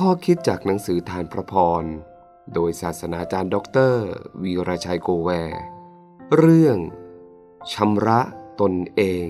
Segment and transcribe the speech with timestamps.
[0.00, 1.84] ข้อคิดจากหนังสือทานพระพร
[2.54, 4.06] โดยศาสนาจารย์ด็อกเตอร์
[4.42, 5.30] วีรชัยโกแว
[6.36, 6.78] เรื่อง
[7.72, 8.20] ชำระ
[8.60, 9.28] ตนเอง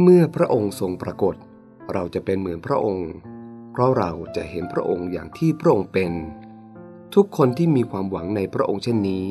[0.00, 1.34] เมื่อพระองค์ทรงปรากฏ
[1.92, 3.10] เราจะเป็นเหมือนพระองค์
[3.72, 6.12] เพราะเราจะเห็นพระองค์อย่างที่พระองค์เป็น
[7.14, 9.26] ทุกคนที่มีความหวังในพระองค์เช่นนี้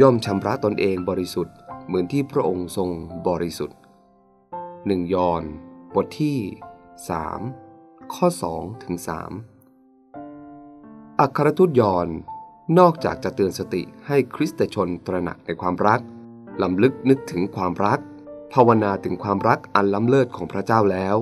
[0.00, 1.54] ย่อมชำระตนเองบริสุทธิ์
[1.86, 2.88] เหมือนที่พระองค์ทรง
[3.28, 3.78] บริสุทธิ์
[4.86, 5.44] หนึ่งยอห์น
[5.96, 6.38] บทที่
[7.46, 8.96] 3 ข้อ2ถึง
[10.32, 12.08] 3อัครทูตยอน
[12.78, 16.00] นอกจากจะเตือนสติให้คริสตชนตระหนักในความรัก
[16.62, 18.00] ลำลึกนึกถึงความรัก
[18.52, 21.16] ภาวนาถึงความรักอันล้ำเลิศของพระเจ้าแล้ว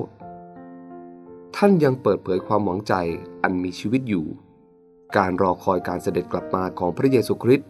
[1.57, 2.95] ท่านยังเปิดเผยความหวังใจ
[3.43, 4.27] อันมีชีวิตอยู่
[5.17, 7.69] การรอคอยการเสด็จกลับมาของพระเยซูคริสต์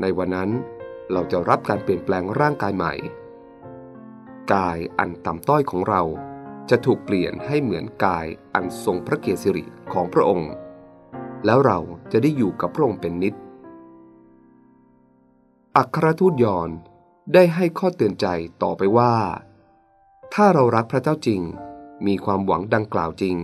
[0.00, 0.50] ในวันนั้น
[1.12, 2.94] เราจะรับการเปลี่ยนแปลงร่างกายใหม่
[4.54, 6.02] กายอันต่ำต้อยของเรา
[6.70, 10.50] จะถูกเปลี่ยนให้เหมือนกายอันทรงพระเกียรติสิริของพระองค์
[11.44, 11.78] แล้วเรา
[12.12, 13.34] จะได้อยู่กับพระองค์เป็นนิจ
[15.76, 16.70] อัครทูตยอน
[17.34, 18.26] ได้ให้ข้อเตือนใจ
[18.62, 19.14] ต่อไปว่า
[20.34, 21.40] ถ้าเรารักพระเจ้าจริง
[22.06, 23.36] มีความหวังดังกล่าวจริง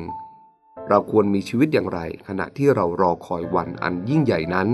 [0.88, 4.68] เราควรมีชีวิตอย่างไร ขณะที่เรารอคอยวันอันยิ่งใหญ่นั้น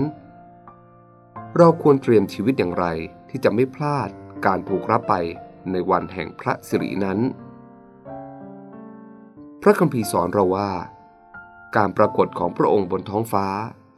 [1.57, 2.85] เราควรเตรียมชีวิตอย่างไร
[3.29, 4.09] ที่จะไม่พลาด
[4.45, 5.13] การถูกรับไป
[5.71, 7.19] ในวันแห่งพระสิรินั้น
[9.61, 10.71] พระคัมภีร์สอนเราว่า
[11.75, 13.47] การปรากฏของพระองค์บนท้องฟ้า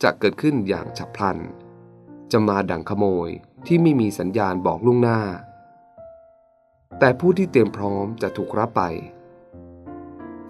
[0.04, 1.38] จะเกิดขึ้นอย่างฉับพลัน
[2.32, 3.30] จะมาดั่งขโมย
[3.68, 5.20] ที่ไม่มีสัญญาณบอกล่วงหน้า
[7.00, 8.84] แต่ผู้ที่เตรียมพร้อมจะถูกรับไป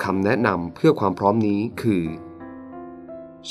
[0.03, 2.03] คำแนะนำเพื่อความพร้อมนี้คือ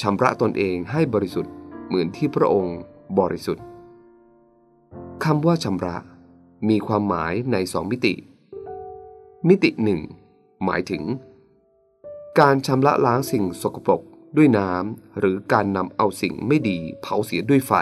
[0.00, 1.54] ชำระตนเองให้บริสุทธิ์
[1.86, 2.78] เหมือนที่พระองค์
[3.19, 3.64] บริสุทธิ์
[5.24, 5.97] คำว่าชำระ
[6.68, 8.14] มีความหมายในสองมิติ
[9.48, 10.00] มิติหนึ่ง
[10.64, 11.02] หมายถึง
[12.41, 14.03] การชำระล้างสิ่งสกปรก
[14.37, 17.72] ด้วยน้ำหรือการนำเอาสิ่งไม่ดีเผาเสียด้วยไฟ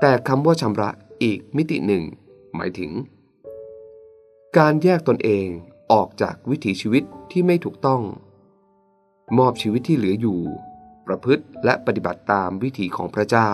[0.00, 0.90] แต่คำว่าชำระ
[1.22, 2.04] อีกมิติหนึ่ง
[2.54, 2.92] หมายถึง
[4.58, 5.46] การแยกตนเอง
[5.92, 8.02] ออกจากวิถีชีวิตที่ไม่ถูกต้อง
[9.38, 10.40] มอบชีวิตที่เหลืออยู่
[11.06, 13.50] ประพฤติและปฏิบัติตามวิถีของพระเจ้า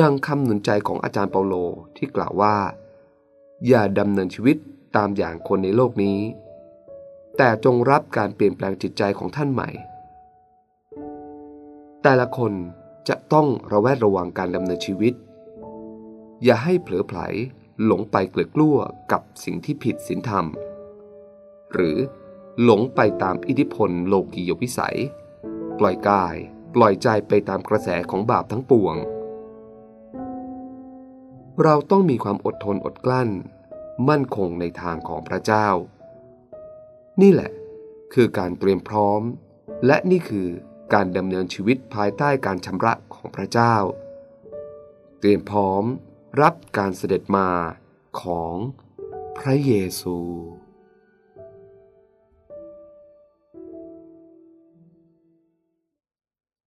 [0.00, 1.54] ดังคำหนุนใจของอาจารย์เปาโล
[1.96, 2.56] ที่กล่าวว่า
[3.66, 4.56] อย่าดำเนินชีวิต
[4.96, 6.18] ตามอย่างคนในโลกนี้
[7.36, 9.68] แต่จงรับการเปลี่ยนแปลงจิตใจของท่านใหม่
[12.02, 12.52] แต่ละคน
[13.08, 15.14] จะต้องระแวดระวังการดำเนินชีวิต
[16.44, 17.18] อย่าให้เผลอไผล
[17.84, 18.78] หลงไปเกลือกลั้ว
[19.12, 20.46] กับสิ่งที่ผิดศีลธรรม
[21.72, 21.96] หรือ
[22.62, 24.98] หลงไปตามอิทธิพลโลกียวิสัย
[25.78, 26.36] ปล่อยกาย
[26.74, 28.96] ปล่อยใจไปตามกระแสของบาปทั้งปวง
[31.64, 33.30] เราต้องมีความอดทนอดกลั้น
[34.08, 35.68] มั่นคงในทางของพระเจ้า
[37.22, 37.50] นี่แหละ
[38.14, 39.20] คือการเตรียมพร้อม
[39.86, 40.48] และนี่คือ
[40.94, 43.74] การดำเนินชีวิตภายใต้การชำระของพระเจ้า
[45.18, 45.84] เตรียมพร้อม
[46.40, 47.48] รับการเสด็จมา
[48.22, 48.54] ของ
[49.38, 50.16] พระเยซู